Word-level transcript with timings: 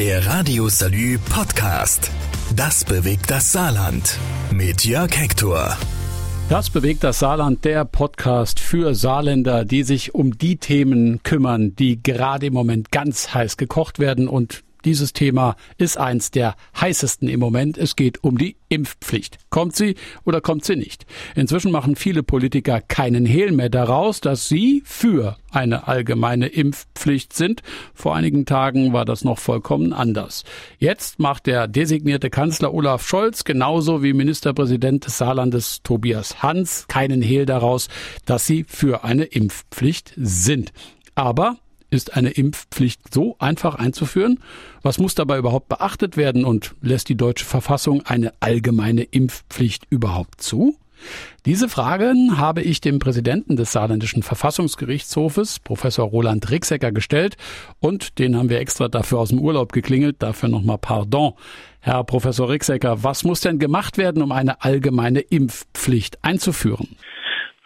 Der 0.00 0.24
Radio 0.24 0.70
Salü 0.70 1.18
Podcast. 1.18 2.10
Das 2.56 2.86
bewegt 2.86 3.30
das 3.30 3.52
Saarland. 3.52 4.16
Mit 4.50 4.86
Jörg 4.86 5.14
Hector. 5.14 5.76
Das 6.48 6.70
bewegt 6.70 7.04
das 7.04 7.18
Saarland, 7.18 7.66
der 7.66 7.84
Podcast 7.84 8.60
für 8.60 8.94
Saarländer, 8.94 9.66
die 9.66 9.82
sich 9.82 10.14
um 10.14 10.38
die 10.38 10.56
Themen 10.56 11.22
kümmern, 11.22 11.76
die 11.76 12.02
gerade 12.02 12.46
im 12.46 12.54
Moment 12.54 12.90
ganz 12.90 13.34
heiß 13.34 13.58
gekocht 13.58 13.98
werden 13.98 14.26
und 14.26 14.62
dieses 14.84 15.12
Thema 15.12 15.56
ist 15.78 15.98
eins 15.98 16.30
der 16.30 16.54
heißesten 16.80 17.28
im 17.28 17.40
Moment. 17.40 17.78
Es 17.78 17.96
geht 17.96 18.22
um 18.24 18.38
die 18.38 18.56
Impfpflicht. 18.68 19.38
Kommt 19.50 19.74
sie 19.74 19.96
oder 20.24 20.40
kommt 20.40 20.64
sie 20.64 20.76
nicht? 20.76 21.04
Inzwischen 21.34 21.72
machen 21.72 21.96
viele 21.96 22.22
Politiker 22.22 22.80
keinen 22.80 23.26
Hehl 23.26 23.52
mehr 23.52 23.68
daraus, 23.68 24.20
dass 24.20 24.48
sie 24.48 24.82
für 24.84 25.36
eine 25.50 25.88
allgemeine 25.88 26.46
Impfpflicht 26.46 27.32
sind. 27.32 27.62
Vor 27.94 28.14
einigen 28.14 28.46
Tagen 28.46 28.92
war 28.92 29.04
das 29.04 29.24
noch 29.24 29.38
vollkommen 29.38 29.92
anders. 29.92 30.44
Jetzt 30.78 31.18
macht 31.18 31.46
der 31.46 31.66
designierte 31.66 32.30
Kanzler 32.30 32.72
Olaf 32.72 33.06
Scholz 33.06 33.44
genauso 33.44 34.02
wie 34.02 34.12
Ministerpräsident 34.12 35.06
des 35.06 35.18
Saarlandes 35.18 35.82
Tobias 35.82 36.42
Hans 36.42 36.86
keinen 36.88 37.22
Hehl 37.22 37.46
daraus, 37.46 37.88
dass 38.24 38.46
sie 38.46 38.64
für 38.68 39.04
eine 39.04 39.24
Impfpflicht 39.24 40.12
sind. 40.16 40.72
Aber 41.14 41.58
ist 41.90 42.16
eine 42.16 42.30
Impfpflicht 42.30 43.12
so 43.12 43.36
einfach 43.38 43.74
einzuführen? 43.74 44.40
Was 44.82 44.98
muss 44.98 45.14
dabei 45.14 45.38
überhaupt 45.38 45.68
beachtet 45.68 46.16
werden 46.16 46.44
und 46.44 46.74
lässt 46.80 47.08
die 47.08 47.16
deutsche 47.16 47.44
Verfassung 47.44 48.02
eine 48.06 48.32
allgemeine 48.40 49.02
Impfpflicht 49.02 49.86
überhaupt 49.90 50.42
zu? 50.42 50.76
Diese 51.46 51.68
Fragen 51.68 52.36
habe 52.36 52.60
ich 52.60 52.80
dem 52.80 52.98
Präsidenten 52.98 53.56
des 53.56 53.72
Saarländischen 53.72 54.22
Verfassungsgerichtshofes, 54.22 55.58
Professor 55.60 56.06
Roland 56.06 56.50
Rixecker, 56.50 56.92
gestellt 56.92 57.36
und 57.78 58.18
den 58.18 58.36
haben 58.36 58.50
wir 58.50 58.60
extra 58.60 58.88
dafür 58.88 59.18
aus 59.18 59.30
dem 59.30 59.40
Urlaub 59.40 59.72
geklingelt. 59.72 60.16
Dafür 60.18 60.50
nochmal 60.50 60.78
Pardon. 60.78 61.32
Herr 61.80 62.04
Professor 62.04 62.50
Rixecker, 62.50 63.02
was 63.02 63.24
muss 63.24 63.40
denn 63.40 63.58
gemacht 63.58 63.96
werden, 63.96 64.22
um 64.22 64.32
eine 64.32 64.62
allgemeine 64.62 65.20
Impfpflicht 65.20 66.22
einzuführen? 66.22 66.88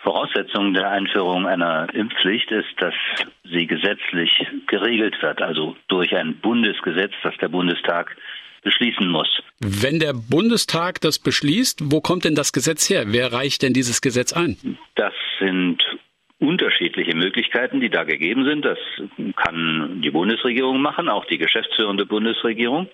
Voraussetzung 0.05 0.75
der 0.75 0.91
Einführung 0.91 1.47
einer 1.47 1.93
Impfpflicht 1.93 2.51
ist, 2.53 2.69
dass 2.79 2.95
sie 3.43 3.67
gesetzlich 3.67 4.31
geregelt 4.69 5.17
wird, 5.23 5.43
also 5.43 5.77
durch 5.89 6.15
ein 6.15 6.37
Bundesgesetz, 6.37 7.13
das 7.23 7.35
der 7.41 7.49
Bundestag 7.49 8.17
beschließen 8.63 9.09
muss. 9.09 9.43
Wenn 9.61 9.99
der 9.99 10.13
Bundestag 10.15 11.01
das 11.01 11.19
beschließt, 11.19 11.91
wo 11.93 12.01
kommt 12.01 12.25
denn 12.25 12.35
das 12.35 12.53
Gesetz 12.53 12.89
her? 12.89 13.05
Wer 13.09 13.33
reicht 13.33 13.63
denn 13.63 13.73
dieses 13.73 14.01
Gesetz 14.01 14.33
ein? 14.33 14.57
Das 14.95 15.13
sind 15.39 15.83
unterschiedliche 16.39 17.17
Möglichkeiten, 17.17 17.81
die 17.81 17.91
da 17.91 18.05
gegeben 18.05 18.45
sind. 18.45 18.65
Das 18.65 18.79
kann 19.37 20.01
die 20.03 20.11
Bundesregierung 20.11 20.81
machen, 20.81 21.09
auch 21.09 21.25
die 21.27 21.39
geschäftsführende 21.39 22.07
Bundesregierung. 22.07 22.89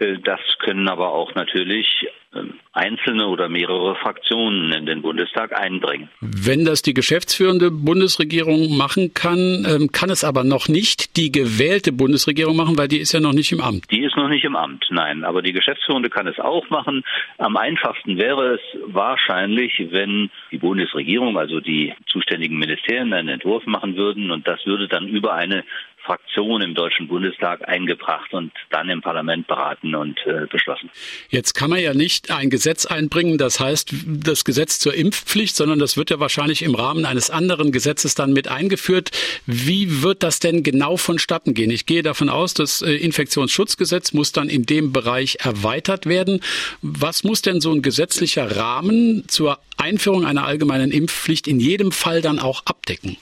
Äh, 0.00 0.18
das 0.24 0.40
können 0.58 0.88
aber 0.88 1.12
auch 1.12 1.34
natürlich 1.34 1.86
ähm, 2.34 2.54
einzelne 2.72 3.26
oder 3.26 3.48
mehrere 3.48 3.96
Fraktionen 3.96 4.72
in 4.72 4.86
den 4.86 5.02
Bundestag 5.02 5.56
einbringen. 5.56 6.08
Wenn 6.20 6.64
das 6.64 6.82
die 6.82 6.94
geschäftsführende 6.94 7.70
Bundesregierung 7.70 8.76
machen 8.76 9.12
kann, 9.14 9.66
ähm, 9.68 9.90
kann 9.92 10.10
es 10.10 10.24
aber 10.24 10.44
noch 10.44 10.68
nicht 10.68 11.16
die 11.16 11.32
gewählte 11.32 11.92
Bundesregierung 11.92 12.56
machen, 12.56 12.78
weil 12.78 12.88
die 12.88 12.98
ist 12.98 13.12
ja 13.12 13.20
noch 13.20 13.32
nicht 13.32 13.52
im 13.52 13.60
Amt. 13.60 13.90
Die 13.90 14.02
ist 14.04 14.16
noch 14.16 14.28
nicht 14.28 14.44
im 14.44 14.56
Amt, 14.56 14.86
nein. 14.90 15.24
Aber 15.24 15.42
die 15.42 15.52
geschäftsführende 15.52 16.08
kann 16.08 16.28
es 16.28 16.38
auch 16.38 16.68
machen. 16.70 17.02
Am 17.38 17.56
einfachsten 17.56 18.16
wäre 18.16 18.54
es 18.54 18.60
wahrscheinlich, 18.86 19.88
wenn 19.90 20.30
die 20.50 20.58
Bundesregierung, 20.58 21.36
also 21.36 21.60
die 21.60 21.92
zuständigen 22.06 22.58
Ministerien, 22.58 23.12
einen 23.12 23.28
Entwurf 23.28 23.66
machen 23.66 23.96
würden 23.96 24.30
und 24.30 24.46
das 24.46 24.64
würde 24.66 24.88
dann 24.88 25.08
über 25.08 25.34
eine 25.34 25.64
Fraktion 26.04 26.62
im 26.62 26.74
Deutschen 26.74 27.08
Bundestag 27.08 27.68
eingebracht 27.68 28.32
und 28.32 28.52
dann 28.70 28.88
im 28.88 29.00
Parlament 29.02 29.46
beraten 29.46 29.94
und 29.94 30.18
äh, 30.26 30.46
beschlossen. 30.50 30.90
Jetzt 31.28 31.54
kann 31.54 31.70
man 31.70 31.80
ja 31.80 31.94
nicht 31.94 32.30
ein 32.30 32.50
Gesetz 32.50 32.86
einbringen, 32.86 33.38
das 33.38 33.60
heißt 33.60 33.94
das 34.06 34.44
Gesetz 34.44 34.78
zur 34.78 34.94
Impfpflicht, 34.94 35.54
sondern 35.54 35.78
das 35.78 35.96
wird 35.96 36.10
ja 36.10 36.20
wahrscheinlich 36.20 36.62
im 36.62 36.74
Rahmen 36.74 37.04
eines 37.04 37.30
anderen 37.30 37.72
Gesetzes 37.72 38.14
dann 38.14 38.32
mit 38.32 38.48
eingeführt. 38.48 39.10
Wie 39.46 40.02
wird 40.02 40.22
das 40.22 40.40
denn 40.40 40.62
genau 40.62 40.96
vonstatten 40.96 41.54
gehen? 41.54 41.70
Ich 41.70 41.86
gehe 41.86 42.02
davon 42.02 42.28
aus, 42.28 42.54
das 42.54 42.82
äh, 42.82 42.92
Infektionsschutzgesetz 42.92 44.12
muss 44.12 44.32
dann 44.32 44.48
in 44.48 44.64
dem 44.64 44.92
Bereich 44.92 45.38
erweitert 45.40 46.06
werden. 46.06 46.40
Was 46.82 47.24
muss 47.24 47.42
denn 47.42 47.60
so 47.60 47.72
ein 47.72 47.82
gesetzlicher 47.82 48.56
Rahmen 48.56 49.28
zur 49.28 49.58
Einführung 49.76 50.24
einer 50.24 50.44
allgemeinen 50.44 50.90
Impfpflicht 50.90 51.46
in 51.46 51.60
jedem 51.60 51.92
Fall 51.92 52.22
dann 52.22 52.38
auch 52.38 52.66
abdecken? 52.66 53.16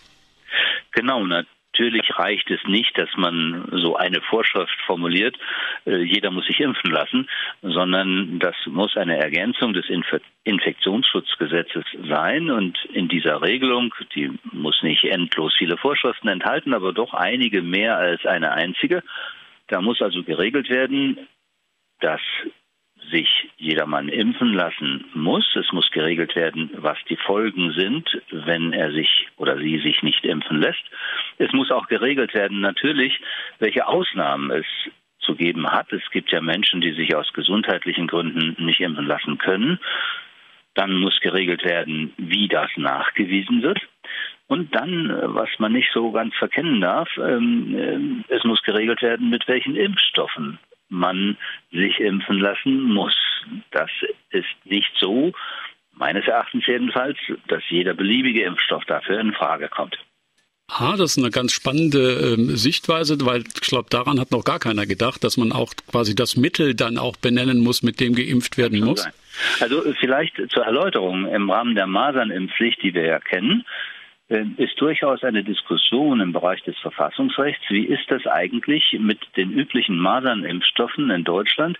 Genau, 0.92 1.24
Natürlich 1.78 2.18
reicht 2.18 2.50
es 2.50 2.58
nicht, 2.66 2.98
dass 2.98 3.08
man 3.16 3.68
so 3.70 3.94
eine 3.94 4.20
Vorschrift 4.20 4.76
formuliert, 4.84 5.36
äh, 5.86 5.98
jeder 6.02 6.32
muss 6.32 6.46
sich 6.46 6.58
impfen 6.58 6.90
lassen, 6.90 7.28
sondern 7.62 8.40
das 8.40 8.56
muss 8.66 8.96
eine 8.96 9.16
Ergänzung 9.16 9.74
des 9.74 9.86
Infektionsschutzgesetzes 10.42 11.84
sein. 12.08 12.50
Und 12.50 12.84
in 12.86 13.06
dieser 13.06 13.42
Regelung, 13.42 13.94
die 14.16 14.32
muss 14.50 14.82
nicht 14.82 15.04
endlos 15.04 15.54
viele 15.56 15.76
Vorschriften 15.76 16.26
enthalten, 16.26 16.74
aber 16.74 16.92
doch 16.92 17.14
einige 17.14 17.62
mehr 17.62 17.96
als 17.96 18.26
eine 18.26 18.50
einzige, 18.50 19.04
da 19.68 19.80
muss 19.80 20.02
also 20.02 20.24
geregelt 20.24 20.70
werden, 20.70 21.28
dass 22.00 22.20
sich 23.10 23.48
jedermann 23.56 24.08
impfen 24.08 24.52
lassen 24.52 25.04
muss. 25.14 25.44
Es 25.56 25.72
muss 25.72 25.90
geregelt 25.90 26.36
werden, 26.36 26.70
was 26.74 26.98
die 27.08 27.16
Folgen 27.16 27.72
sind, 27.72 28.08
wenn 28.30 28.72
er 28.72 28.92
sich 28.92 29.28
oder 29.36 29.58
sie 29.58 29.78
sich 29.78 30.02
nicht 30.02 30.24
impfen 30.24 30.60
lässt. 30.60 30.82
Es 31.38 31.52
muss 31.52 31.70
auch 31.70 31.86
geregelt 31.88 32.34
werden, 32.34 32.60
natürlich, 32.60 33.20
welche 33.58 33.86
Ausnahmen 33.86 34.50
es 34.50 34.66
zu 35.20 35.34
geben 35.34 35.66
hat. 35.70 35.92
Es 35.92 36.08
gibt 36.10 36.30
ja 36.30 36.40
Menschen, 36.40 36.80
die 36.80 36.92
sich 36.92 37.14
aus 37.14 37.32
gesundheitlichen 37.32 38.06
Gründen 38.06 38.56
nicht 38.64 38.80
impfen 38.80 39.06
lassen 39.06 39.38
können. 39.38 39.78
Dann 40.74 40.94
muss 41.00 41.18
geregelt 41.20 41.64
werden, 41.64 42.12
wie 42.16 42.48
das 42.48 42.70
nachgewiesen 42.76 43.62
wird. 43.62 43.80
Und 44.46 44.74
dann, 44.74 45.34
was 45.34 45.50
man 45.58 45.72
nicht 45.72 45.90
so 45.92 46.10
ganz 46.12 46.34
verkennen 46.36 46.80
darf, 46.80 47.08
ähm, 47.18 48.24
äh, 48.28 48.34
es 48.34 48.44
muss 48.44 48.62
geregelt 48.62 49.02
werden, 49.02 49.28
mit 49.28 49.46
welchen 49.46 49.76
Impfstoffen 49.76 50.58
man 50.88 51.36
sich 51.70 52.00
impfen 52.00 52.38
lassen 52.38 52.82
muss. 52.82 53.16
Das 53.70 53.90
ist 54.30 54.46
nicht 54.64 54.90
so, 54.98 55.32
meines 55.92 56.26
Erachtens 56.26 56.66
jedenfalls, 56.66 57.18
dass 57.48 57.62
jeder 57.68 57.94
beliebige 57.94 58.44
Impfstoff 58.44 58.84
dafür 58.84 59.20
in 59.20 59.32
Frage 59.32 59.68
kommt. 59.68 59.98
Ah, 60.70 60.96
das 60.98 61.12
ist 61.12 61.18
eine 61.18 61.30
ganz 61.30 61.52
spannende 61.52 62.34
ähm, 62.36 62.54
Sichtweise, 62.56 63.16
weil 63.24 63.40
ich 63.40 63.62
glaube, 63.62 63.88
daran 63.88 64.20
hat 64.20 64.30
noch 64.30 64.44
gar 64.44 64.58
keiner 64.58 64.84
gedacht, 64.84 65.24
dass 65.24 65.38
man 65.38 65.50
auch 65.50 65.72
quasi 65.90 66.14
das 66.14 66.36
Mittel 66.36 66.74
dann 66.74 66.98
auch 66.98 67.16
benennen 67.16 67.60
muss, 67.60 67.82
mit 67.82 68.00
dem 68.00 68.14
geimpft 68.14 68.58
werden 68.58 68.80
muss. 68.80 69.02
Sein. 69.02 69.12
Also 69.60 69.82
vielleicht 69.98 70.34
zur 70.50 70.64
Erläuterung 70.64 71.26
im 71.26 71.50
Rahmen 71.50 71.74
der 71.74 71.86
Masernimpfpflicht, 71.86 72.82
die 72.82 72.92
wir 72.92 73.06
ja 73.06 73.18
kennen, 73.18 73.64
ist 74.28 74.78
durchaus 74.80 75.24
eine 75.24 75.42
Diskussion 75.42 76.20
im 76.20 76.32
Bereich 76.32 76.62
des 76.62 76.76
Verfassungsrechts. 76.78 77.64
Wie 77.70 77.86
ist 77.86 78.10
das 78.10 78.26
eigentlich 78.26 78.96
mit 79.00 79.20
den 79.36 79.52
üblichen 79.52 79.98
Masernimpfstoffen 79.98 81.10
in 81.10 81.24
Deutschland, 81.24 81.78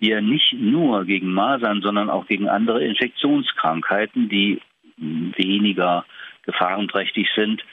die 0.00 0.10
ja 0.10 0.20
nicht 0.20 0.52
nur 0.52 1.04
gegen 1.04 1.32
Masern, 1.32 1.82
sondern 1.82 2.08
auch 2.08 2.26
gegen 2.26 2.48
andere 2.48 2.84
Infektionskrankheiten, 2.84 4.28
die 4.28 4.60
weniger 4.96 6.04
gefahrenträchtig 6.44 7.28
sind, 7.34 7.64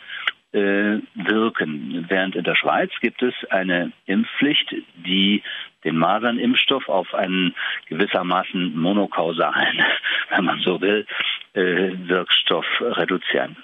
äh, 0.54 1.00
wirken. 1.16 2.06
Während 2.08 2.36
in 2.36 2.44
der 2.44 2.56
Schweiz 2.56 2.92
gibt 3.02 3.22
es 3.22 3.34
eine 3.50 3.92
Impfpflicht, 4.06 4.74
die 5.06 5.44
den 5.84 5.98
Masernimpfstoff 5.98 6.88
auf 6.88 7.14
einen 7.14 7.54
gewissermaßen 7.90 8.76
monokausalen, 8.76 9.84
wenn 10.30 10.46
man 10.46 10.60
so 10.62 10.82
will, 10.82 11.06
äh, 11.54 11.92
Wirkstoff 12.08 12.66
reduzieren. 12.80 13.58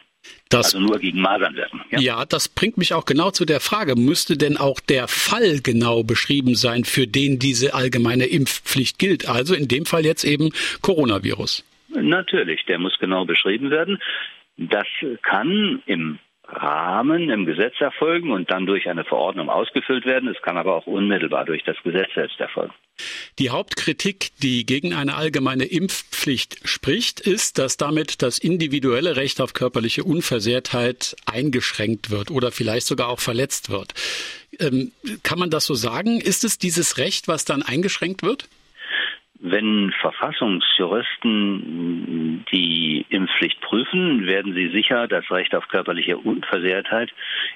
Das, 0.50 0.76
also 0.76 0.80
nur 0.80 1.00
gegen 1.00 1.22
Masern 1.22 1.56
wirken. 1.56 1.82
Ja. 1.92 2.00
ja, 2.00 2.26
das 2.26 2.50
bringt 2.50 2.78
mich 2.78 2.94
auch 2.94 3.06
genau 3.06 3.32
zu 3.32 3.46
der 3.46 3.60
Frage, 3.60 3.96
müsste 3.96 4.38
denn 4.38 4.58
auch 4.58 4.80
der 4.80 5.08
Fall 5.08 5.62
genau 5.62 6.04
beschrieben 6.04 6.56
sein, 6.56 6.84
für 6.84 7.08
den 7.08 7.40
diese 7.40 7.74
allgemeine 7.74 8.26
Impfpflicht 8.26 9.00
gilt? 9.00 9.28
Also 9.28 9.56
in 9.56 9.68
dem 9.68 9.86
Fall 9.86 10.06
jetzt 10.06 10.24
eben 10.24 10.52
Coronavirus. 10.82 11.64
Natürlich, 11.90 12.66
der 12.66 12.80
muss 12.80 12.98
genau 13.00 13.26
beschrieben 13.26 13.70
werden. 13.70 14.00
Das 14.58 14.88
kann 15.24 15.82
im 15.86 16.20
Rahmen 16.52 17.30
im 17.30 17.46
Gesetz 17.46 17.80
erfolgen 17.80 18.32
und 18.32 18.52
dann 18.52 18.66
durch 18.66 18.90
eine 18.90 19.04
Verordnung 19.04 19.50
ausgefüllt 19.50 20.06
werden. 20.06 20.30
Es 20.30 20.42
kann 20.42 20.58
aber 20.58 20.76
auch 20.76 20.88
unmittelbar 20.88 21.46
durch 21.46 21.64
das 21.64 21.78
Gesetz 21.84 22.10
selbst 22.14 22.40
erfolgen. 22.40 22.74
Die 23.40 23.50
Hauptkritik, 23.50 24.32
die 24.44 24.66
gegen 24.66 24.94
eine 24.94 25.16
allgemeine 25.16 25.66
Impfpflicht 25.66 26.68
spricht, 26.68 27.20
ist, 27.20 27.58
dass 27.58 27.78
damit 27.78 28.22
das 28.22 28.38
individuelle 28.38 29.16
Recht 29.16 29.42
auf 29.42 29.54
körperliche 29.54 30.04
Unversehrtheit 30.04 31.16
eingeschränkt 31.26 32.12
wird 32.12 32.30
oder 32.32 32.52
vielleicht 32.52 32.86
sogar 32.88 33.08
auch 33.08 33.20
verletzt 33.20 33.70
wird. 33.70 33.94
Ähm, 34.60 34.92
kann 35.24 35.40
man 35.40 35.50
das 35.50 35.66
so 35.66 35.74
sagen? 35.74 36.20
Ist 36.20 36.44
es 36.44 36.58
dieses 36.58 36.98
Recht, 36.98 37.28
was 37.28 37.46
dann 37.46 37.64
eingeschränkt 37.64 38.24
wird? 38.24 38.48
Wenn 39.44 39.92
Verfassungsjuristen 40.00 42.46
die 42.52 43.08
Impfpflicht 43.10 43.60
prüfen, 43.62 44.28
werden 44.28 44.54
sie 44.54 44.70
sicher 44.70 45.08
das 45.08 45.32
Recht 45.32 45.56
auf 45.56 45.68
körperliche 45.68 46.20
Unversehrtheit 46.20 47.10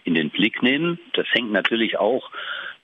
in 0.04 0.16
den 0.16 0.32
Blick 0.32 0.64
nehmen. 0.64 0.98
Das 1.14 1.28
hängt 1.32 1.52
natürlich 1.52 2.00
auch 2.00 2.32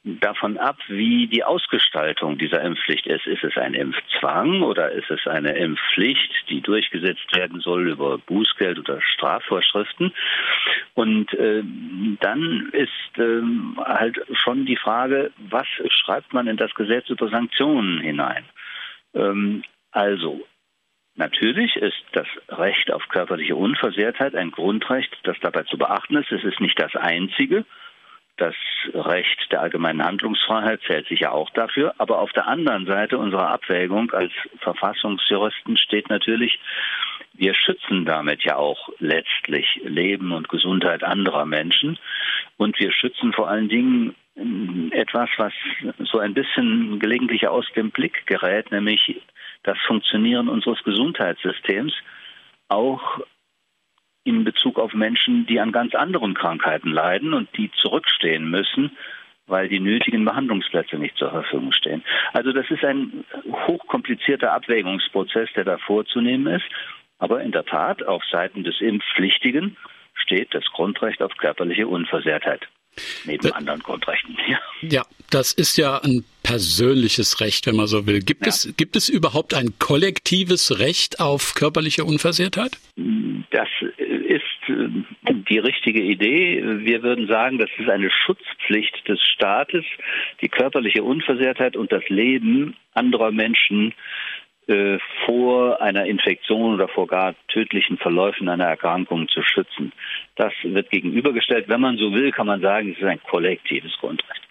davon 0.04 0.58
ab, 0.58 0.78
wie 0.88 1.28
die 1.28 1.44
Ausgestaltung 1.44 2.38
dieser 2.38 2.62
Impfpflicht 2.62 3.08
ist. 3.08 3.26
Ist 3.26 3.44
es 3.44 3.58
ein 3.58 3.74
Impfzwang 3.74 4.62
oder 4.62 4.92
ist 4.92 5.10
es 5.10 5.26
eine 5.26 5.58
Impfpflicht, 5.58 6.32
die 6.50 6.62
durchgesetzt 6.62 7.36
werden 7.36 7.60
soll 7.60 7.90
über 7.90 8.20
Bußgeld 8.20 8.78
oder 8.78 9.02
Strafvorschriften? 9.02 10.14
Und 10.94 11.34
äh, 11.34 11.64
dann 12.20 12.70
ist 12.72 13.18
äh, 13.18 13.42
halt 13.84 14.22
schon 14.34 14.66
die 14.66 14.78
Frage, 14.78 15.32
was 15.50 15.66
schreibt 15.90 16.34
man 16.34 16.46
in 16.46 16.58
das 16.58 16.76
Gesetz 16.76 17.10
über 17.10 17.30
Sanktionen 17.30 18.00
hinein? 18.00 18.46
Ähm, 19.14 19.64
also 19.92 20.42
Natürlich 21.16 21.76
ist 21.76 22.04
das 22.14 22.28
Recht 22.48 22.92
auf 22.92 23.08
körperliche 23.10 23.56
Unversehrtheit 23.56 24.34
ein 24.34 24.52
Grundrecht, 24.52 25.16
das 25.24 25.38
dabei 25.42 25.64
zu 25.64 25.78
beachten 25.78 26.16
ist. 26.16 26.32
Es 26.32 26.44
ist 26.44 26.62
nicht 26.62 26.82
das 26.82 26.96
einzige. 26.96 27.66
Das 28.38 28.56
Recht 28.94 29.52
der 29.52 29.62
allgemeinen 29.62 30.04
Handlungsfreiheit 30.04 30.82
zählt 30.88 31.08
sicher 31.08 31.34
auch 31.34 31.50
dafür. 31.50 31.94
Aber 31.98 32.20
auf 32.20 32.32
der 32.32 32.48
anderen 32.48 32.86
Seite 32.86 33.18
unserer 33.18 33.50
Abwägung 33.50 34.12
als 34.12 34.32
Verfassungsjuristen 34.62 35.78
steht 35.78 36.10
natürlich, 36.10 36.60
wir 37.34 37.54
schützen 37.54 38.06
damit 38.06 38.44
ja 38.44 38.56
auch 38.56 38.90
letztlich 39.00 39.82
Leben 39.84 40.32
und 40.32 40.50
Gesundheit 40.50 41.04
anderer 41.04 41.46
Menschen. 41.46 42.00
Und 42.62 42.78
wir 42.78 42.92
schützen 42.92 43.34
vor 43.34 43.50
allen 43.50 43.70
Dingen 43.70 44.14
etwas, 44.92 45.32
was 45.38 45.52
so 46.12 46.20
ein 46.20 46.36
bisschen 46.36 47.00
gelegentlich 47.00 47.48
aus 47.48 47.66
dem 47.76 47.90
Blick 47.90 48.28
gerät, 48.28 48.72
nämlich 48.72 49.20
das 49.64 49.80
Funktionieren 49.88 50.48
unseres 50.48 50.84
Gesundheitssystems, 50.84 51.92
auch 52.68 53.20
in 54.26 54.44
Bezug 54.44 54.78
auf 54.78 54.94
Menschen, 54.94 55.48
die 55.48 55.60
an 55.60 55.72
ganz 55.72 55.96
anderen 55.96 56.36
Krankheiten 56.36 56.92
leiden 56.92 57.34
und 57.34 57.50
die 57.58 57.72
zurückstehen 57.82 58.48
müssen, 58.48 58.96
weil 59.48 59.68
die 59.68 59.80
nötigen 59.80 60.24
Behandlungsplätze 60.24 60.98
nicht 60.98 61.18
zur 61.18 61.32
Verfügung 61.32 61.72
stehen. 61.72 62.04
Also 62.32 62.52
das 62.52 62.70
ist 62.70 62.86
ein 62.86 63.26
hochkomplizierter 63.66 64.54
Abwägungsprozess, 64.54 65.50
der 65.56 65.64
da 65.64 65.80
vorzunehmen 65.80 66.54
ist. 66.54 66.66
Aber 67.18 67.42
in 67.42 67.54
der 67.54 67.66
Tat, 67.66 68.04
auf 68.04 68.24
Seiten 68.26 68.64
des 68.64 68.82
Impfpflichtigen 68.82 69.78
steht 70.22 70.54
das 70.54 70.66
Grundrecht 70.74 71.22
auf 71.22 71.36
körperliche 71.38 71.88
Unversehrtheit. 71.88 72.68
Neben 73.26 73.48
da, 73.48 73.56
anderen 73.56 73.82
Grundrechten. 73.82 74.38
Ja. 74.48 74.60
ja, 74.82 75.04
das 75.30 75.54
ist 75.54 75.78
ja 75.78 76.00
ein 76.00 76.26
persönliches 76.44 77.40
Recht, 77.40 77.66
wenn 77.66 77.78
man 77.78 77.88
so 77.88 78.06
will. 78.06 78.20
Gibt, 78.20 78.46
ja. 78.46 78.50
es, 78.50 78.74
gibt 78.76 78.98
es 78.98 79.08
überhaupt 79.08 79.54
ein 79.54 79.76
kollektives 79.80 80.80
Recht 80.80 81.22
auf 81.22 81.54
körperliche 81.54 82.04
Unversehrtheit? 82.04 82.78
Das 83.52 83.70
ist 83.98 84.42
äh, 84.68 85.34
die 85.50 85.60
richtige 85.60 86.02
Idee. 86.02 86.62
Wir 86.84 87.02
würden 87.02 87.28
sagen, 87.28 87.60
das 87.60 87.70
ist 87.78 87.90
eine 87.90 88.12
Schutzpflicht 88.12 89.08
des 89.08 89.22
Staates, 89.22 89.86
die 90.42 90.50
körperliche 90.50 91.04
Unversehrtheit 91.04 91.78
und 91.78 91.92
das 91.94 92.08
Leben 92.10 92.76
anderer 92.94 93.32
Menschen 93.32 93.94
äh, 94.68 95.00
vor 95.26 95.82
einer 95.82 96.06
Infektion 96.06 96.76
oder 96.76 96.88
vor 96.88 97.08
gar 97.08 97.36
tödlichen 97.48 97.98
Verläufen 97.98 98.48
einer 98.48 98.66
Erkrankung 98.66 99.28
zu 99.28 99.42
schützen. 99.42 99.92
Das 100.36 100.54
wird 100.64 100.90
gegenübergestellt. 100.90 101.68
Wenn 101.68 101.82
man 101.82 101.98
so 101.98 102.14
will, 102.14 102.32
kann 102.32 102.48
man 102.48 102.62
sagen, 102.62 102.92
es 102.92 102.98
ist 102.98 103.08
ein 103.08 103.22
kollektives 103.24 103.92
Grundrecht. 104.00 104.42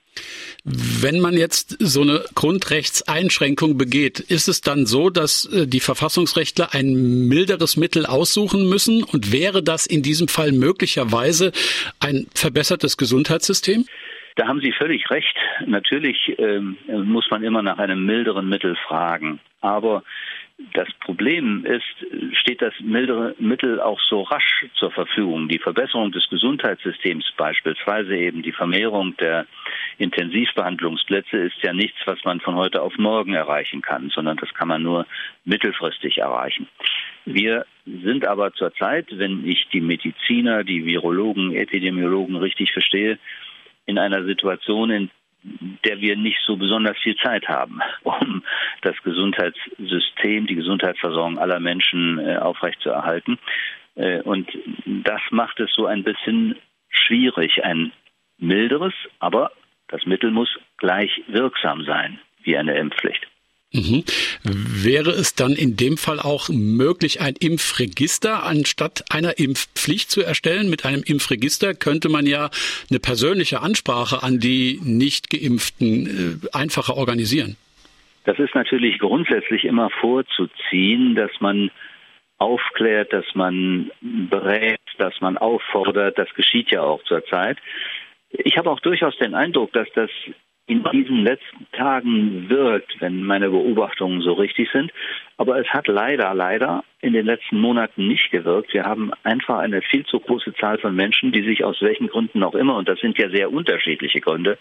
Wenn 0.64 1.20
man 1.20 1.34
jetzt 1.34 1.76
so 1.78 2.02
eine 2.02 2.22
Grundrechtseinschränkung 2.34 3.78
begeht, 3.78 4.20
ist 4.20 4.48
es 4.48 4.60
dann 4.60 4.84
so, 4.84 5.08
dass 5.08 5.46
äh, 5.46 5.66
die 5.66 5.80
Verfassungsrechtler 5.80 6.74
ein 6.74 7.28
milderes 7.28 7.76
Mittel 7.76 8.04
aussuchen 8.04 8.68
müssen? 8.68 9.02
Und 9.02 9.32
wäre 9.32 9.62
das 9.62 9.86
in 9.86 10.02
diesem 10.02 10.28
Fall 10.28 10.52
möglicherweise 10.52 11.52
ein 12.00 12.26
verbessertes 12.34 12.96
Gesundheitssystem? 12.96 13.86
Da 14.36 14.46
haben 14.46 14.60
Sie 14.60 14.72
völlig 14.72 15.08
recht. 15.10 15.36
Natürlich 15.66 16.34
ähm, 16.38 16.76
muss 16.88 17.26
man 17.30 17.42
immer 17.42 17.62
nach 17.62 17.78
einem 17.78 18.04
milderen 18.04 18.48
Mittel 18.48 18.76
fragen. 18.86 19.40
Aber 19.60 20.02
das 20.74 20.88
Problem 21.00 21.64
ist, 21.64 22.36
steht 22.36 22.60
das 22.60 22.74
mildere 22.80 23.34
Mittel 23.38 23.80
auch 23.80 24.00
so 24.00 24.22
rasch 24.22 24.66
zur 24.74 24.90
Verfügung? 24.90 25.48
Die 25.48 25.58
Verbesserung 25.58 26.12
des 26.12 26.28
Gesundheitssystems 26.28 27.32
beispielsweise 27.36 28.16
eben 28.16 28.42
die 28.42 28.52
Vermehrung 28.52 29.16
der 29.16 29.46
Intensivbehandlungsplätze 29.98 31.36
ist 31.36 31.62
ja 31.62 31.72
nichts, 31.72 31.98
was 32.04 32.22
man 32.24 32.40
von 32.40 32.56
heute 32.56 32.82
auf 32.82 32.96
morgen 32.98 33.34
erreichen 33.34 33.80
kann, 33.80 34.10
sondern 34.10 34.36
das 34.36 34.52
kann 34.54 34.68
man 34.68 34.82
nur 34.82 35.06
mittelfristig 35.44 36.18
erreichen. 36.18 36.68
Wir 37.24 37.66
sind 37.86 38.26
aber 38.26 38.52
zurzeit, 38.52 39.06
wenn 39.10 39.46
ich 39.46 39.68
die 39.72 39.80
Mediziner, 39.80 40.64
die 40.64 40.84
Virologen, 40.84 41.54
Epidemiologen 41.54 42.36
richtig 42.36 42.72
verstehe, 42.72 43.18
in 43.86 43.98
einer 43.98 44.24
Situation, 44.24 44.90
in 44.90 45.10
der 45.42 46.00
wir 46.00 46.16
nicht 46.16 46.38
so 46.46 46.56
besonders 46.56 46.98
viel 46.98 47.16
Zeit 47.16 47.48
haben, 47.48 47.80
um 48.02 48.42
das 48.82 48.96
Gesundheitssystem, 49.02 50.46
die 50.46 50.54
Gesundheitsversorgung 50.54 51.38
aller 51.38 51.60
Menschen 51.60 52.18
äh, 52.18 52.36
aufrechtzuerhalten. 52.36 53.38
Äh, 53.94 54.20
und 54.22 54.50
das 54.86 55.20
macht 55.30 55.60
es 55.60 55.72
so 55.74 55.86
ein 55.86 56.04
bisschen 56.04 56.56
schwierig, 56.90 57.64
ein 57.64 57.92
milderes, 58.38 58.94
aber 59.18 59.52
das 59.88 60.06
Mittel 60.06 60.30
muss 60.30 60.48
gleich 60.78 61.22
wirksam 61.28 61.84
sein 61.84 62.18
wie 62.42 62.56
eine 62.56 62.76
Impfpflicht. 62.76 63.29
Mhm. 63.72 64.02
Wäre 64.42 65.10
es 65.10 65.34
dann 65.36 65.52
in 65.52 65.76
dem 65.76 65.96
Fall 65.96 66.18
auch 66.18 66.48
möglich, 66.48 67.20
ein 67.20 67.34
Impfregister 67.38 68.42
anstatt 68.42 69.04
einer 69.10 69.38
Impfpflicht 69.38 70.10
zu 70.10 70.22
erstellen? 70.22 70.68
Mit 70.70 70.84
einem 70.84 71.02
Impfregister 71.04 71.74
könnte 71.74 72.08
man 72.08 72.26
ja 72.26 72.50
eine 72.90 72.98
persönliche 72.98 73.60
Ansprache 73.60 74.24
an 74.24 74.40
die 74.40 74.80
nicht 74.82 75.30
geimpften 75.30 76.40
äh, 76.42 76.56
einfacher 76.56 76.96
organisieren. 76.96 77.56
Das 78.24 78.38
ist 78.38 78.54
natürlich 78.54 78.98
grundsätzlich 78.98 79.64
immer 79.64 79.88
vorzuziehen, 80.00 81.14
dass 81.14 81.30
man 81.40 81.70
aufklärt, 82.38 83.12
dass 83.12 83.26
man 83.34 83.90
berät, 84.00 84.80
dass 84.98 85.20
man 85.20 85.38
auffordert. 85.38 86.18
Das 86.18 86.32
geschieht 86.34 86.70
ja 86.70 86.82
auch 86.82 87.02
zurzeit. 87.04 87.58
Ich 88.30 88.56
habe 88.56 88.70
auch 88.70 88.80
durchaus 88.80 89.16
den 89.18 89.34
Eindruck, 89.34 89.72
dass 89.72 89.88
das 89.94 90.10
in 90.70 90.84
diesen 90.92 91.24
letzten 91.24 91.66
Tagen 91.72 92.48
wirkt, 92.48 93.00
wenn 93.00 93.24
meine 93.24 93.50
Beobachtungen 93.50 94.20
so 94.20 94.34
richtig 94.34 94.70
sind. 94.70 94.92
Aber 95.36 95.58
es 95.58 95.66
hat 95.68 95.88
leider, 95.88 96.32
leider 96.32 96.84
in 97.00 97.12
den 97.12 97.26
letzten 97.26 97.60
Monaten 97.60 98.06
nicht 98.06 98.30
gewirkt. 98.30 98.72
Wir 98.72 98.84
haben 98.84 99.10
einfach 99.24 99.58
eine 99.58 99.82
viel 99.82 100.06
zu 100.06 100.20
große 100.20 100.54
Zahl 100.54 100.78
von 100.78 100.94
Menschen, 100.94 101.32
die 101.32 101.42
sich 101.42 101.64
aus 101.64 101.82
welchen 101.82 102.06
Gründen 102.06 102.44
auch 102.44 102.54
immer, 102.54 102.76
und 102.76 102.88
das 102.88 103.00
sind 103.00 103.18
ja 103.18 103.28
sehr 103.30 103.52
unterschiedliche 103.52 104.20
Gründe, 104.20 104.58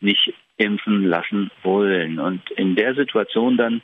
nicht 0.00 0.34
impfen 0.56 1.06
lassen 1.06 1.52
wollen. 1.62 2.18
Und 2.18 2.50
in 2.52 2.74
der 2.74 2.96
Situation 2.96 3.56
dann 3.56 3.80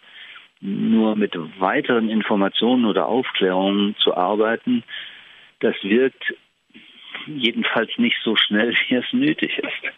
nur 0.60 1.14
mit 1.14 1.34
weiteren 1.60 2.10
Informationen 2.10 2.84
oder 2.84 3.06
Aufklärungen 3.06 3.94
zu 3.98 4.16
arbeiten, 4.16 4.82
das 5.60 5.76
wirkt 5.82 6.34
jedenfalls 7.26 7.90
nicht 7.98 8.16
so 8.24 8.36
schnell, 8.36 8.74
wie 8.88 8.94
es 8.94 9.04
nötig 9.12 9.58
ist. 9.58 9.92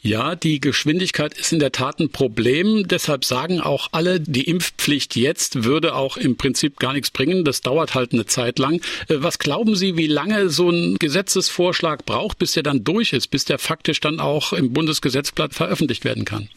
Ja, 0.00 0.34
die 0.34 0.60
Geschwindigkeit 0.60 1.34
ist 1.34 1.52
in 1.52 1.58
der 1.58 1.72
Tat 1.72 2.00
ein 2.00 2.10
Problem. 2.10 2.86
Deshalb 2.88 3.24
sagen 3.24 3.60
auch 3.60 3.88
alle, 3.92 4.20
die 4.20 4.48
Impfpflicht 4.48 5.16
jetzt 5.16 5.64
würde 5.64 5.94
auch 5.94 6.16
im 6.16 6.36
Prinzip 6.36 6.78
gar 6.78 6.92
nichts 6.92 7.10
bringen. 7.10 7.44
Das 7.44 7.60
dauert 7.60 7.94
halt 7.94 8.12
eine 8.12 8.26
Zeit 8.26 8.58
lang. 8.58 8.76
Äh, 9.08 9.16
was 9.18 9.38
glauben 9.38 9.74
Sie, 9.74 9.96
wie 9.96 10.06
lange 10.06 10.48
so 10.48 10.70
ein 10.70 10.96
Gesetzesvorschlag 10.98 12.06
braucht, 12.06 12.38
bis 12.38 12.52
der 12.52 12.62
dann 12.62 12.84
durch 12.84 13.12
ist, 13.12 13.28
bis 13.28 13.44
der 13.44 13.58
faktisch 13.58 14.00
dann 14.00 14.20
auch 14.20 14.52
im 14.52 14.72
Bundesgesetzblatt 14.72 15.54
veröffentlicht 15.54 16.04
werden 16.04 16.24
kann? 16.24 16.48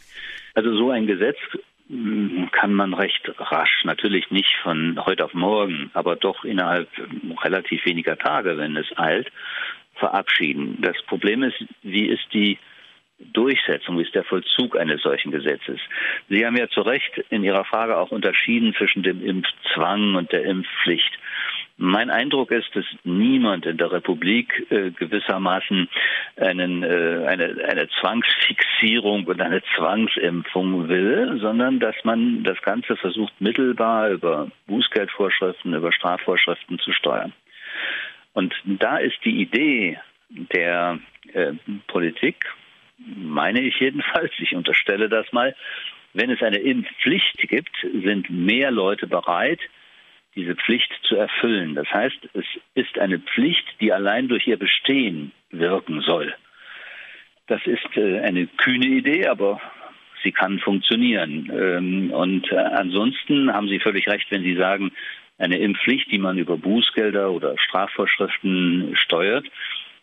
Also 0.54 0.76
so 0.76 0.92
ein 0.92 1.08
Gesetz 1.08 1.38
hm, 1.90 2.50
kann 2.52 2.74
man 2.74 2.94
recht 2.94 3.30
rasch, 3.38 3.84
natürlich 3.84 4.32
nicht 4.32 4.56
von 4.64 5.04
heute 5.06 5.26
auf 5.26 5.34
morgen, 5.34 5.92
aber 5.94 6.16
doch 6.16 6.44
innerhalb 6.46 6.88
relativ 7.44 7.86
weniger 7.86 8.18
Tage, 8.18 8.58
wenn 8.58 8.78
es 8.78 8.88
eilt, 8.98 9.32
verabschieden. 9.96 10.78
Das 10.82 11.02
Problem 11.04 11.44
ist, 11.44 11.64
wie 11.82 12.08
ist 12.08 12.26
die 12.34 12.58
Durchsetzung, 13.32 13.98
wie 13.98 14.04
ist 14.04 14.16
der 14.16 14.24
Vollzug 14.24 14.78
eines 14.78 15.02
solchen 15.02 15.32
Gesetzes? 15.32 15.80
Sie 16.30 16.46
haben 16.46 16.58
ja 16.58 16.68
zu 16.70 16.82
Recht 16.82 17.18
in 17.30 17.44
Ihrer 17.44 17.64
Frage 17.64 17.98
auch 17.98 18.12
unterschieden 18.12 18.74
zwischen 18.76 19.04
dem 19.04 19.24
Impfzwang 19.26 20.16
und 20.16 20.32
der 20.32 20.44
Impfpflicht. 20.44 21.20
Mein 21.78 22.12
Eindruck 22.12 22.52
ist, 22.52 22.70
dass 22.76 22.86
niemand 23.04 23.66
in 23.66 23.78
der 23.78 23.92
Republik 23.92 24.68
äh, 24.70 24.92
gewissermaßen 24.92 25.90
einen, 26.38 26.84
äh, 26.84 27.26
eine, 27.26 27.66
eine 27.68 27.90
Zwangsfixierung 28.00 29.26
und 29.26 29.42
eine 29.42 29.64
Zwangsimpfung 29.76 30.88
will, 30.88 31.40
sondern 31.42 31.80
dass 31.80 31.96
man 32.04 32.44
das 32.44 32.62
Ganze 32.62 32.96
versucht, 32.96 33.34
mittelbar 33.40 34.10
über 34.10 34.52
Bußgeldvorschriften, 34.68 35.74
über 35.74 35.92
Strafvorschriften 35.92 36.78
zu 36.78 36.92
steuern. 36.92 37.34
Und 38.34 38.54
da 38.66 38.98
ist 38.98 39.18
die 39.24 39.42
Idee 39.42 40.00
der 40.30 41.00
äh, 41.34 41.54
Politik, 41.88 42.46
meine 42.98 43.62
ich 43.62 43.80
jedenfalls, 43.80 44.32
ich 44.38 44.56
unterstelle 44.56 45.10
das 45.10 45.32
mal, 45.32 45.56
wenn 46.14 46.30
es 46.30 46.42
eine 46.42 46.58
Impfpflicht 46.58 47.38
gibt, 47.50 47.76
sind 47.82 48.30
mehr 48.30 48.72
Leute 48.72 49.08
bereit, 49.08 49.60
diese 50.36 50.56
Pflicht 50.56 50.92
zu 51.04 51.16
erfüllen. 51.16 51.76
Das 51.76 51.90
heißt, 51.92 52.30
es 52.34 52.46
ist 52.76 52.98
eine 53.00 53.20
Pflicht, 53.20 53.66
die 53.80 53.92
allein 53.92 54.28
durch 54.28 54.48
ihr 54.48 54.58
Bestehen 54.58 55.32
wirken 55.52 56.02
soll. 56.02 56.34
Das 57.48 57.62
ist 57.66 57.98
äh, 57.98 58.20
eine 58.22 58.48
kühne 58.48 58.88
Idee, 58.88 59.28
aber 59.28 59.60
sie 60.24 60.32
kann 60.32 60.60
funktionieren. 60.60 61.52
Ähm, 61.54 62.12
und 62.12 62.52
äh, 62.52 62.56
ansonsten 62.56 63.52
haben 63.54 63.68
Sie 63.68 63.80
völlig 63.80 64.08
recht, 64.08 64.30
wenn 64.32 64.44
Sie 64.44 64.56
sagen, 64.56 64.92
eine 65.38 65.58
Impfpflicht, 65.58 66.12
die 66.12 66.18
man 66.18 66.38
über 66.38 66.58
Bußgelder 66.58 67.32
oder 67.32 67.58
Strafvorschriften 67.58 68.96
steuert. 68.96 69.46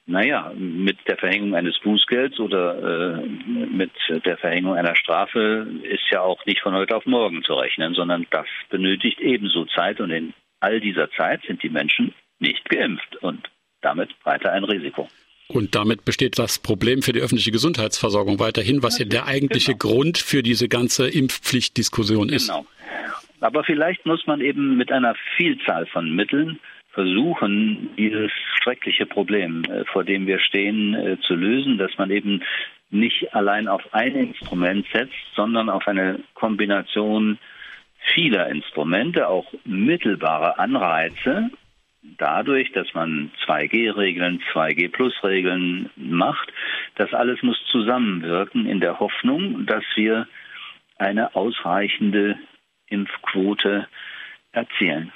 Naja, 0.07 0.53
mit 0.57 0.99
der 1.07 1.19
Verhängung 1.19 1.55
eines 1.55 1.79
Bußgelds 1.79 2.41
oder 2.41 3.21
äh, 3.21 3.27
mit 3.27 3.93
der 4.25 4.39
Verhängung 4.39 4.75
einer 4.75 4.97
Strafe 4.97 5.69
ist 5.85 6.11
ja 6.11 6.21
auch 6.21 6.45
nicht 6.47 6.63
von 6.63 6.75
heute 6.75 6.97
auf 6.97 7.07
morgen 7.07 7.45
zu 7.45 7.55
rechnen, 7.55 7.95
sondern 7.95 8.27
das 8.31 8.47
benötigt 8.71 9.21
ebenso 9.21 9.67
Zeit 9.67 10.01
und 10.01 10.11
in 10.11 10.35
all 10.59 10.81
dieser 10.81 11.11
Zeit 11.13 11.43
sind 11.47 11.63
die 11.63 11.69
Menschen 11.69 12.13
nicht 12.41 12.69
geimpft 12.69 13.17
und 13.23 13.51
damit 13.83 14.11
weiter 14.25 14.53
ein 14.53 14.65
Risiko. 14.65 15.09
Und 15.49 15.75
damit 15.75 16.05
besteht 16.05 16.39
das 16.39 16.61
Problem 16.61 17.03
für 17.03 17.13
die 17.13 17.21
öffentliche 17.21 17.51
Gesundheitsversorgung 17.51 18.39
weiterhin, 18.39 18.83
was 18.83 18.99
ja 18.99 19.05
der 19.05 19.27
eigentliche 19.27 19.75
genau. 19.75 19.95
Grund 19.95 20.19
für 20.19 20.43
diese 20.43 20.69
ganze 20.69 21.09
Impfpflichtdiskussion 21.09 22.29
ist. 22.29 22.49
Genau. 22.49 22.67
Aber 23.41 23.65
vielleicht 23.65 24.07
muss 24.07 24.27
man 24.27 24.41
eben 24.41 24.77
mit 24.77 24.93
einer 24.93 25.15
Vielzahl 25.37 25.87
von 25.87 26.15
Mitteln 26.15 26.61
versuchen, 26.93 27.91
dieses 27.97 28.31
schreckliche 28.63 29.07
Problem, 29.07 29.63
äh, 29.65 29.85
vor 29.87 30.05
dem 30.05 30.27
wir 30.27 30.41
stehen, 30.41 30.95
äh, 30.95 31.19
zu 31.21 31.35
lösen, 31.35 31.79
dass 31.79 31.97
man 31.99 32.11
eben 32.11 32.43
nicht 32.91 33.33
allein 33.35 33.69
auf 33.69 33.83
ein 33.95 34.15
Instrument 34.17 34.87
setzt, 34.93 35.15
sondern 35.35 35.71
auf 35.71 35.87
eine 35.87 36.19
Kombination 36.35 37.39
vieler 38.15 38.49
Instrumente, 38.49 39.29
auch 39.29 39.47
mittelbare 39.65 40.59
Anreize, 40.59 41.51
dadurch, 42.03 42.73
dass 42.73 42.93
man 42.95 43.31
2G-Regeln, 43.47 44.43
2G-Plus-Regeln 44.53 45.91
macht. 45.97 46.53
Das 46.97 47.13
alles 47.13 47.43
muss 47.43 47.63
zusammenwirken 47.71 48.67
in 48.67 48.81
der 48.81 48.99
Hoffnung, 48.99 49.67
dass 49.67 49.85
wir 49.95 50.27
eine 50.99 51.35
ausreichende 51.35 52.37
Impfquote 52.91 53.89
erzielen. 54.53 55.13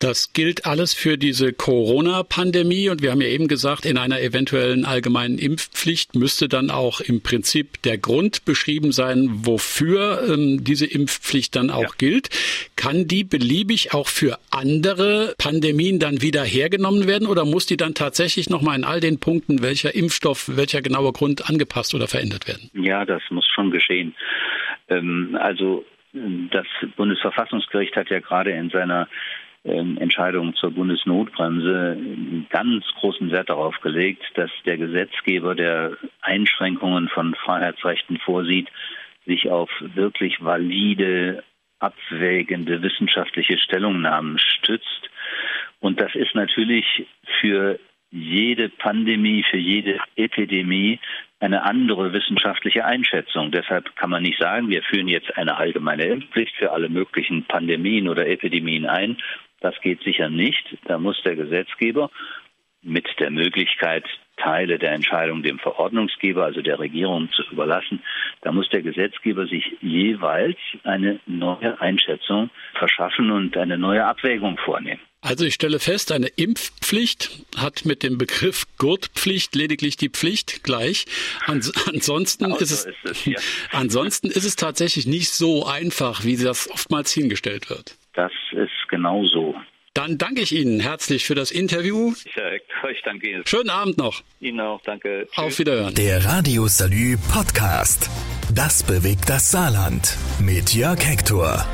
Das 0.00 0.32
gilt 0.32 0.64
alles 0.64 0.94
für 0.94 1.18
diese 1.18 1.52
Corona-Pandemie 1.52 2.88
und 2.88 3.02
wir 3.02 3.10
haben 3.10 3.20
ja 3.20 3.26
eben 3.26 3.48
gesagt, 3.48 3.84
in 3.84 3.98
einer 3.98 4.20
eventuellen 4.20 4.84
allgemeinen 4.84 5.38
Impfpflicht 5.38 6.14
müsste 6.14 6.48
dann 6.48 6.70
auch 6.70 7.00
im 7.00 7.20
Prinzip 7.20 7.82
der 7.82 7.98
Grund 7.98 8.44
beschrieben 8.44 8.92
sein, 8.92 9.28
wofür 9.44 10.22
ähm, 10.28 10.62
diese 10.62 10.86
Impfpflicht 10.86 11.56
dann 11.56 11.70
auch 11.70 11.82
ja. 11.82 11.90
gilt. 11.98 12.28
Kann 12.76 13.08
die 13.08 13.24
beliebig 13.24 13.92
auch 13.92 14.06
für 14.06 14.38
andere 14.52 15.34
Pandemien 15.36 15.98
dann 15.98 16.22
wieder 16.22 16.44
hergenommen 16.44 17.08
werden 17.08 17.26
oder 17.26 17.44
muss 17.44 17.66
die 17.66 17.76
dann 17.76 17.94
tatsächlich 17.94 18.48
nochmal 18.48 18.78
in 18.78 18.84
all 18.84 19.00
den 19.00 19.18
Punkten, 19.18 19.62
welcher 19.62 19.96
Impfstoff, 19.96 20.48
welcher 20.54 20.80
genauer 20.80 21.12
Grund 21.12 21.50
angepasst 21.50 21.92
oder 21.96 22.06
verändert 22.06 22.46
werden? 22.46 22.70
Ja, 22.72 23.04
das 23.04 23.22
muss 23.30 23.48
schon 23.52 23.72
geschehen. 23.72 24.14
Ähm, 24.88 25.36
also 25.40 25.84
das 26.50 26.66
Bundesverfassungsgericht 26.96 27.96
hat 27.96 28.10
ja 28.10 28.20
gerade 28.20 28.50
in 28.50 28.70
seiner 28.70 29.08
ähm, 29.64 29.98
Entscheidung 29.98 30.54
zur 30.54 30.70
Bundesnotbremse 30.70 31.96
ganz 32.50 32.84
großen 33.00 33.30
Wert 33.30 33.50
darauf 33.50 33.80
gelegt, 33.80 34.22
dass 34.34 34.50
der 34.64 34.78
Gesetzgeber, 34.78 35.54
der 35.54 35.96
Einschränkungen 36.20 37.08
von 37.08 37.34
Freiheitsrechten 37.34 38.18
vorsieht, 38.18 38.68
sich 39.26 39.50
auf 39.50 39.70
wirklich 39.80 40.42
valide, 40.42 41.42
abwägende 41.80 42.82
wissenschaftliche 42.82 43.58
Stellungnahmen 43.58 44.38
stützt. 44.38 45.10
Und 45.80 46.00
das 46.00 46.14
ist 46.14 46.34
natürlich 46.34 47.06
für 47.40 47.78
jede 48.10 48.68
Pandemie, 48.68 49.44
für 49.50 49.58
jede 49.58 49.98
Epidemie 50.16 50.98
eine 51.40 51.62
andere 51.62 52.12
wissenschaftliche 52.12 52.84
Einschätzung. 52.84 53.50
Deshalb 53.50 53.94
kann 53.96 54.10
man 54.10 54.22
nicht 54.22 54.40
sagen, 54.40 54.68
wir 54.68 54.82
führen 54.82 55.08
jetzt 55.08 55.36
eine 55.36 55.56
allgemeine 55.56 56.04
Impfpflicht 56.04 56.56
für 56.56 56.72
alle 56.72 56.88
möglichen 56.88 57.44
Pandemien 57.44 58.08
oder 58.08 58.26
Epidemien 58.26 58.86
ein, 58.86 59.18
das 59.60 59.80
geht 59.80 60.02
sicher 60.02 60.28
nicht. 60.28 60.78
Da 60.84 60.98
muss 60.98 61.20
der 61.22 61.36
Gesetzgeber 61.36 62.10
mit 62.82 63.08
der 63.18 63.30
Möglichkeit, 63.30 64.04
Teile 64.36 64.78
der 64.78 64.92
Entscheidung 64.92 65.42
dem 65.42 65.58
Verordnungsgeber, 65.58 66.44
also 66.44 66.62
der 66.62 66.78
Regierung, 66.78 67.28
zu 67.32 67.42
überlassen. 67.50 68.00
Da 68.42 68.52
muss 68.52 68.68
der 68.68 68.82
Gesetzgeber 68.82 69.46
sich 69.46 69.76
jeweils 69.80 70.58
eine 70.84 71.18
neue 71.26 71.80
Einschätzung 71.80 72.50
verschaffen 72.74 73.32
und 73.32 73.56
eine 73.56 73.78
neue 73.78 74.04
Abwägung 74.04 74.56
vornehmen. 74.58 75.00
Also 75.20 75.44
ich 75.44 75.54
stelle 75.54 75.80
fest, 75.80 76.12
eine 76.12 76.28
Impfpflicht 76.28 77.30
hat 77.56 77.84
mit 77.84 78.02
dem 78.02 78.18
Begriff 78.18 78.66
Gurtpflicht 78.78 79.54
lediglich 79.56 79.96
die 79.96 80.10
Pflicht 80.10 80.62
gleich. 80.62 81.06
Ans 81.46 81.72
ansonsten, 81.88 82.44
genau 82.44 82.56
ist 82.58 82.70
es, 82.70 82.84
ist 82.84 82.96
es 83.04 83.24
ja. 83.24 83.38
ansonsten 83.72 84.28
ist 84.28 84.44
es 84.44 84.54
tatsächlich 84.54 85.06
nicht 85.06 85.30
so 85.30 85.66
einfach, 85.66 86.24
wie 86.24 86.36
das 86.36 86.70
oftmals 86.70 87.12
hingestellt 87.12 87.68
wird. 87.68 87.96
Das 88.14 88.32
ist 88.52 88.88
genauso. 88.88 89.56
Dann 89.94 90.18
danke 90.18 90.42
ich 90.42 90.52
Ihnen 90.54 90.78
herzlich 90.78 91.24
für 91.24 91.34
das 91.34 91.50
Interview. 91.50 92.14
Ich 92.92 93.02
danke 93.02 93.28
Ihnen. 93.28 93.44
Schönen 93.46 93.70
Abend 93.70 93.98
noch. 93.98 94.22
Ihnen 94.38 94.60
auch, 94.60 94.80
danke. 94.82 95.26
Tschüss. 95.26 95.38
Auf 95.38 95.58
Wiederhören. 95.58 95.94
Der 95.94 96.24
Radio 96.24 96.68
Salü 96.68 97.16
Podcast. 97.32 98.08
Das 98.54 98.84
bewegt 98.84 99.28
das 99.28 99.50
Saarland. 99.50 100.16
Mit 100.40 100.72
Jörg 100.72 101.04
Hector. 101.04 101.66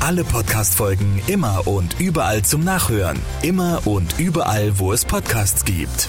Alle 0.00 0.24
Podcast-Folgen 0.24 1.22
immer 1.26 1.66
und 1.66 2.00
überall 2.00 2.42
zum 2.42 2.64
Nachhören. 2.64 3.18
Immer 3.42 3.86
und 3.86 4.18
überall, 4.18 4.78
wo 4.78 4.92
es 4.92 5.04
Podcasts 5.04 5.64
gibt. 5.64 6.08